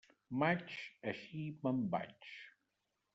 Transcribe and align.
Maig, 0.43 0.71
així 1.11 1.43
me'n 1.67 1.83
vaig. 1.93 2.33